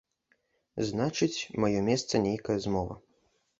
Значыць, 0.91 1.45
мае 1.65 1.79
месца 1.91 2.25
нейкая 2.27 2.59
змова. 2.67 3.01